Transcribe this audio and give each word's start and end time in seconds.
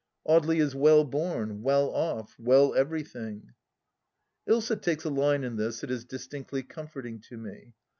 Audely 0.27 0.59
is 0.59 0.73
well 0.73 1.03
born, 1.05 1.61
well 1.61 1.91
off, 1.91 2.35
well 2.39 2.73
every 2.73 3.03
thing!... 3.03 3.53
Ilsa 4.49 4.81
takes 4.81 5.03
a 5.03 5.11
line 5.11 5.43
in 5.43 5.57
this 5.57 5.81
that 5.81 5.91
is 5.91 6.05
distinctly 6.05 6.63
comforting 6.63 7.19
to 7.29 7.37
me. 7.37 7.75